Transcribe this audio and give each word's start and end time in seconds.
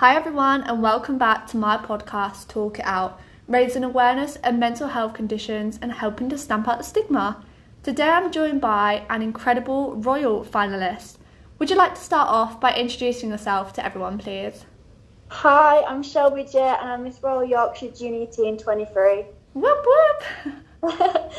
Hi, 0.00 0.14
everyone, 0.14 0.62
and 0.64 0.82
welcome 0.82 1.16
back 1.16 1.46
to 1.46 1.56
my 1.56 1.78
podcast, 1.78 2.48
Talk 2.48 2.78
It 2.78 2.84
Out, 2.84 3.18
raising 3.48 3.82
awareness 3.82 4.36
of 4.44 4.54
mental 4.56 4.88
health 4.88 5.14
conditions 5.14 5.78
and 5.80 5.90
helping 5.90 6.28
to 6.28 6.36
stamp 6.36 6.68
out 6.68 6.76
the 6.76 6.84
stigma. 6.84 7.42
Today, 7.82 8.10
I'm 8.10 8.30
joined 8.30 8.60
by 8.60 9.06
an 9.08 9.22
incredible 9.22 9.94
Royal 9.96 10.44
finalist. 10.44 11.16
Would 11.58 11.70
you 11.70 11.76
like 11.76 11.94
to 11.94 12.00
start 12.02 12.28
off 12.28 12.60
by 12.60 12.74
introducing 12.74 13.30
yourself 13.30 13.72
to 13.72 13.84
everyone, 13.86 14.18
please? 14.18 14.66
Hi, 15.28 15.82
I'm 15.84 16.02
Shelby 16.02 16.44
J, 16.44 16.58
and 16.58 16.90
I'm 16.90 17.02
Miss 17.02 17.22
Royal 17.22 17.42
Yorkshire 17.42 17.92
Junior 17.92 18.26
Teen 18.26 18.58
23. 18.58 19.24
Whoop 19.54 19.86
whoop! 20.82 20.92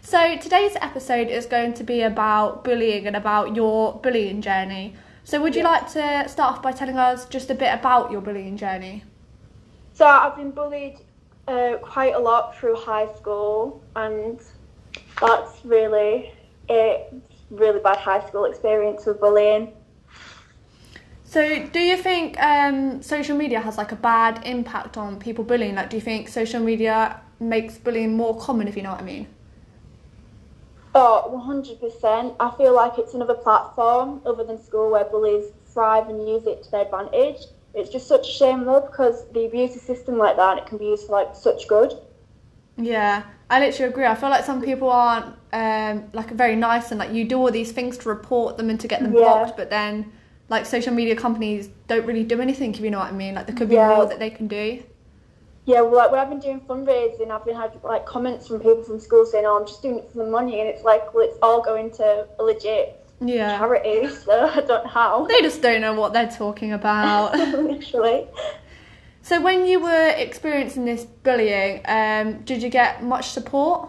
so, 0.00 0.36
today's 0.36 0.76
episode 0.80 1.26
is 1.26 1.46
going 1.46 1.74
to 1.74 1.82
be 1.82 2.02
about 2.02 2.62
bullying 2.62 3.08
and 3.08 3.16
about 3.16 3.56
your 3.56 3.94
bullying 3.94 4.42
journey. 4.42 4.94
So, 5.26 5.42
would 5.42 5.56
you 5.56 5.62
Yeah. 5.62 5.64
like 5.64 5.90
to 5.94 6.28
start 6.28 6.52
off 6.54 6.62
by 6.62 6.70
telling 6.70 6.96
us 6.96 7.26
just 7.26 7.50
a 7.50 7.54
bit 7.54 7.74
about 7.74 8.12
your 8.12 8.20
bullying 8.20 8.56
journey? 8.56 9.02
So 9.94 10.06
I've 10.06 10.36
been 10.36 10.52
bullied 10.52 11.00
uh, 11.48 11.78
quite 11.82 12.14
a 12.14 12.18
lot 12.18 12.56
through 12.56 12.76
high 12.76 13.12
school, 13.14 13.82
and 13.96 14.40
that's 15.20 15.64
really 15.64 16.32
it. 16.68 17.12
Really 17.50 17.80
bad 17.80 17.98
high 17.98 18.26
school 18.26 18.44
experience 18.44 19.06
with 19.06 19.20
bullying. 19.20 19.72
So, 21.24 21.66
do 21.66 21.80
you 21.80 21.96
think 21.96 22.40
um, 22.40 23.02
social 23.02 23.36
media 23.36 23.60
has 23.60 23.76
like 23.78 23.92
a 23.92 23.96
bad 23.96 24.42
impact 24.46 24.96
on 24.96 25.18
people 25.18 25.44
bullying? 25.44 25.74
Like, 25.74 25.90
do 25.90 25.96
you 25.96 26.00
think 26.00 26.28
social 26.28 26.60
media 26.60 27.20
makes 27.40 27.78
bullying 27.78 28.16
more 28.16 28.38
common, 28.38 28.68
if 28.68 28.76
you 28.76 28.82
know 28.82 28.92
what 28.92 29.00
I 29.00 29.04
mean? 29.04 29.26
Oh, 30.98 31.30
100%. 31.30 32.36
I 32.40 32.50
feel 32.56 32.74
like 32.74 32.96
it's 32.98 33.12
another 33.12 33.34
platform 33.34 34.22
other 34.24 34.44
than 34.44 34.58
school 34.62 34.90
where 34.90 35.04
bullies 35.04 35.52
thrive 35.66 36.08
and 36.08 36.26
use 36.26 36.46
it 36.46 36.62
to 36.64 36.70
their 36.70 36.82
advantage. 36.86 37.36
It's 37.74 37.90
just 37.90 38.08
such 38.08 38.26
a 38.26 38.32
shame 38.32 38.64
though 38.64 38.80
because 38.80 39.30
the 39.32 39.44
abuse 39.44 39.78
system 39.82 40.16
like 40.16 40.36
that 40.36 40.56
it 40.56 40.64
can 40.66 40.78
be 40.78 40.86
used 40.86 41.06
for 41.06 41.12
like 41.12 41.36
such 41.36 41.68
good. 41.68 41.92
Yeah, 42.78 43.24
I 43.50 43.60
literally 43.60 43.90
agree. 43.92 44.06
I 44.06 44.14
feel 44.14 44.30
like 44.30 44.46
some 44.46 44.62
people 44.62 44.88
aren't 44.90 45.34
um, 45.52 46.08
like 46.14 46.30
very 46.30 46.56
nice 46.56 46.90
and 46.92 46.98
like 46.98 47.12
you 47.12 47.28
do 47.28 47.36
all 47.36 47.50
these 47.50 47.72
things 47.72 47.98
to 47.98 48.08
report 48.08 48.56
them 48.56 48.70
and 48.70 48.80
to 48.80 48.88
get 48.88 49.02
them 49.02 49.12
Yeah. 49.12 49.20
blocked, 49.20 49.58
but 49.58 49.68
then 49.68 50.10
like 50.48 50.64
social 50.64 50.94
media 50.94 51.14
companies 51.14 51.68
don't 51.88 52.06
really 52.06 52.24
do 52.24 52.40
anything, 52.40 52.72
if 52.72 52.80
you 52.80 52.90
know 52.90 53.00
what 53.00 53.08
I 53.08 53.12
mean. 53.12 53.34
Like, 53.34 53.46
there 53.46 53.56
could 53.56 53.68
be 53.68 53.74
Yeah. 53.74 53.88
more 53.88 54.06
that 54.06 54.18
they 54.18 54.30
can 54.30 54.48
do. 54.48 54.82
Yeah, 55.66 55.80
well, 55.80 55.96
like 55.96 56.12
when 56.12 56.20
I've 56.20 56.28
been 56.30 56.38
doing 56.38 56.60
fundraising, 56.60 57.30
I've 57.30 57.44
been 57.44 57.56
had 57.56 57.72
like 57.82 58.06
comments 58.06 58.46
from 58.46 58.60
people 58.60 58.84
from 58.84 59.00
school 59.00 59.26
saying, 59.26 59.44
"Oh, 59.46 59.58
I'm 59.58 59.66
just 59.66 59.82
doing 59.82 59.98
it 59.98 60.10
for 60.12 60.18
the 60.18 60.30
money," 60.30 60.60
and 60.60 60.68
it's 60.68 60.84
like, 60.84 61.12
well, 61.12 61.26
it's 61.28 61.36
all 61.42 61.60
going 61.60 61.90
to 61.92 62.26
a 62.38 62.42
legit 62.42 63.04
Yeah. 63.20 63.58
charity, 63.58 64.08
so 64.08 64.48
I 64.54 64.60
don't 64.60 64.84
know 64.84 64.90
how. 64.90 65.26
They 65.26 65.40
just 65.42 65.62
don't 65.62 65.80
know 65.80 65.92
what 65.94 66.12
they're 66.12 66.30
talking 66.30 66.72
about. 66.72 67.36
Literally. 67.38 68.28
so, 69.22 69.40
when 69.40 69.66
you 69.66 69.80
were 69.80 70.08
experiencing 70.16 70.84
this 70.84 71.04
bullying, 71.04 71.80
um, 71.86 72.42
did 72.44 72.62
you 72.62 72.68
get 72.68 73.02
much 73.02 73.30
support? 73.30 73.88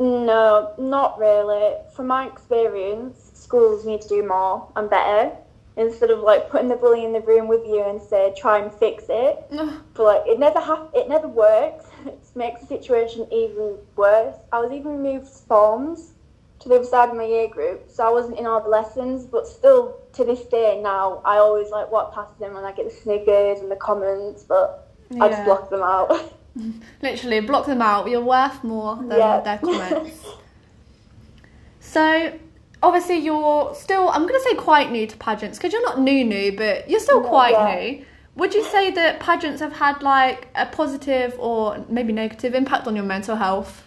No, 0.00 0.72
not 0.78 1.18
really. 1.18 1.74
From 1.94 2.06
my 2.06 2.26
experience, 2.28 3.30
schools 3.34 3.84
need 3.84 4.00
to 4.02 4.08
do 4.08 4.26
more 4.26 4.72
and 4.74 4.88
better 4.88 5.36
instead 5.78 6.10
of 6.10 6.20
like 6.20 6.50
putting 6.50 6.68
the 6.68 6.76
bully 6.76 7.04
in 7.04 7.12
the 7.12 7.20
room 7.20 7.48
with 7.48 7.64
you 7.66 7.82
and 7.88 8.00
say 8.00 8.34
try 8.36 8.58
and 8.58 8.72
fix 8.74 9.04
it. 9.08 9.44
But 9.94 10.04
like 10.04 10.22
it 10.26 10.38
never 10.38 10.60
hap- 10.60 10.90
it 10.94 11.08
never 11.08 11.26
works. 11.28 11.86
It 12.06 12.18
makes 12.36 12.60
the 12.60 12.66
situation 12.66 13.26
even 13.32 13.76
worse. 13.96 14.36
I 14.52 14.60
was 14.60 14.70
even 14.70 15.02
moved 15.02 15.26
forms 15.26 16.12
to 16.60 16.68
the 16.68 16.76
other 16.76 16.84
side 16.84 17.08
of 17.10 17.16
my 17.16 17.24
year 17.24 17.48
group, 17.48 17.90
so 17.90 18.06
I 18.06 18.10
wasn't 18.10 18.38
in 18.38 18.46
all 18.46 18.60
the 18.62 18.68
lessons. 18.68 19.26
But 19.26 19.46
still, 19.48 19.96
to 20.12 20.24
this 20.24 20.42
day 20.46 20.80
now, 20.82 21.20
I 21.24 21.38
always 21.38 21.70
like 21.70 21.90
walk 21.90 22.14
past 22.14 22.38
them 22.38 22.56
and 22.56 22.64
I 22.64 22.72
get 22.72 22.84
the 22.88 22.94
sniggers 22.94 23.60
and 23.60 23.70
the 23.70 23.76
comments, 23.76 24.44
but 24.44 24.88
I 25.20 25.28
just 25.28 25.44
block 25.44 25.68
them 25.70 25.82
out. 25.82 26.32
Literally, 27.02 27.40
block 27.40 27.66
them 27.66 27.82
out. 27.82 28.08
You're 28.08 28.24
worth 28.24 28.62
more 28.64 28.96
than 28.96 29.18
Yeah. 29.18 29.40
their 29.40 29.58
comments. 29.58 30.26
so, 31.80 32.38
obviously, 32.82 33.18
you're 33.18 33.74
still, 33.74 34.08
I'm 34.08 34.22
going 34.22 34.34
to 34.34 34.48
say 34.48 34.54
quite 34.54 34.90
new 34.90 35.06
to 35.06 35.16
pageants 35.16 35.58
because 35.58 35.72
you're 35.72 35.84
not 35.84 36.00
new, 36.00 36.24
new, 36.24 36.56
but 36.56 36.88
you're 36.88 37.00
still 37.00 37.22
quite 37.22 37.56
new. 37.74 38.04
Would 38.36 38.54
you 38.54 38.64
say 38.64 38.92
that 38.92 39.18
pageants 39.18 39.60
have 39.60 39.72
had 39.72 40.00
like 40.02 40.46
a 40.54 40.66
positive 40.66 41.34
or 41.40 41.84
maybe 41.88 42.12
negative 42.12 42.54
impact 42.54 42.86
on 42.86 42.94
your 42.94 43.04
mental 43.04 43.34
health? 43.34 43.84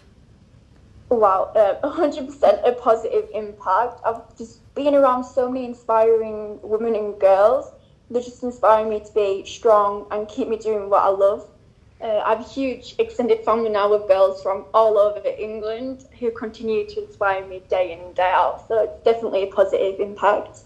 Wow, 1.08 1.52
uh, 1.54 1.80
100% 1.90 2.68
a 2.68 2.72
positive 2.72 3.28
impact. 3.34 4.00
I've 4.04 4.36
just 4.36 4.60
been 4.74 4.94
around 4.94 5.24
so 5.24 5.48
many 5.48 5.64
inspiring 5.66 6.58
women 6.62 6.94
and 6.94 7.18
girls. 7.18 7.72
They 8.10 8.20
just 8.20 8.42
inspire 8.42 8.86
me 8.86 9.00
to 9.00 9.12
be 9.14 9.44
strong 9.46 10.06
and 10.10 10.28
keep 10.28 10.48
me 10.48 10.58
doing 10.58 10.90
what 10.90 11.02
I 11.02 11.08
love. 11.08 11.48
Uh, 12.02 12.20
I 12.24 12.30
have 12.30 12.40
a 12.40 12.48
huge 12.48 12.96
extended 12.98 13.44
family 13.44 13.70
now 13.70 13.88
with 13.90 14.08
girls 14.08 14.42
from 14.42 14.64
all 14.74 14.98
over 14.98 15.22
England 15.38 16.06
who 16.18 16.32
continue 16.32 16.84
to 16.88 17.04
inspire 17.04 17.46
me 17.46 17.62
day 17.68 17.92
in 17.92 18.00
and 18.00 18.14
day 18.14 18.32
out. 18.34 18.66
So 18.66 18.82
it's 18.82 19.04
definitely 19.04 19.44
a 19.44 19.46
positive 19.46 20.00
impact. 20.00 20.60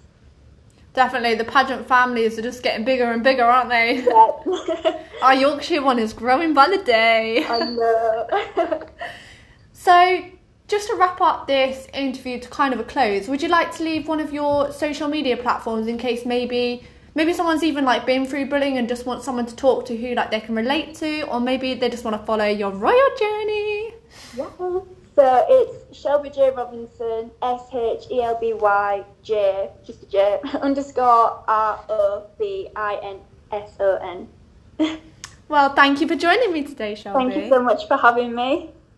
Definitely, 0.95 1.35
the 1.35 1.45
pageant 1.45 1.87
families 1.87 2.39
are 2.39 2.43
just 2.43 2.63
getting 2.63 2.87
bigger 2.87 3.13
and 3.13 3.23
bigger, 3.23 3.45
aren't 3.45 3.69
they? 3.69 4.03
Yeah. 4.03 5.03
Our 5.23 5.35
Yorkshire 5.35 5.83
one 5.83 5.99
is 5.99 6.15
growing 6.15 6.55
by 6.55 6.71
the 6.71 6.79
day. 6.79 7.45
I 7.45 7.59
know. 7.59 8.81
So, 9.79 10.25
just 10.67 10.89
to 10.89 10.97
wrap 10.97 11.21
up 11.21 11.47
this 11.47 11.87
interview 11.95 12.41
to 12.41 12.49
kind 12.49 12.75
of 12.75 12.81
a 12.81 12.83
close, 12.83 13.29
would 13.29 13.41
you 13.41 13.49
like 13.49 13.73
to 13.77 13.85
leave 13.85 14.09
one 14.09 14.19
of 14.19 14.33
your 14.33 14.73
social 14.73 15.07
media 15.07 15.37
platforms 15.37 15.87
in 15.87 15.97
case 15.97 16.27
maybe 16.27 16.83
maybe 17.17 17.33
someone's 17.33 17.65
even 17.65 17.85
like 17.85 18.07
been 18.07 18.27
through 18.27 18.47
bullying 18.47 18.79
and 18.79 18.87
just 18.89 19.07
wants 19.07 19.25
someone 19.25 19.47
to 19.47 19.57
talk 19.57 19.87
to 19.87 19.97
who 19.97 20.15
like 20.15 20.31
they 20.31 20.39
can 20.39 20.55
relate 20.55 20.95
to, 20.97 21.23
or 21.23 21.41
maybe 21.41 21.75
they 21.75 21.89
just 21.89 22.05
want 22.05 22.17
to 22.21 22.25
follow 22.25 22.45
your 22.45 22.71
royal 22.71 23.11
journey? 23.19 23.95
Yeah. 24.37 24.49
So 25.17 25.47
it's 25.49 25.99
Shelby 25.99 26.29
J 26.29 26.51
Robinson, 26.51 27.31
S 27.43 27.63
H 27.73 28.05
E 28.11 28.23
L 28.23 28.39
B 28.39 28.53
Y 28.53 29.03
J, 29.23 29.71
just 29.85 30.03
a 30.03 30.07
J, 30.07 30.41
underscore 30.61 31.43
R 31.49 31.85
O 31.89 32.27
B 32.39 32.69
I 32.77 33.01
N 33.03 33.19
S 33.51 33.73
O 33.81 33.97
N. 34.79 35.01
Well, 35.49 35.73
thank 35.75 36.01
you 36.01 36.09
for 36.09 36.17
joining 36.17 36.53
me 36.53 36.65
today, 36.65 36.97
Shelby. 36.97 37.31
Thank 37.33 37.45
you 37.45 37.49
so 37.49 37.63
much 37.63 37.87
for 37.87 37.97
having 37.97 38.35
me. 38.35 38.71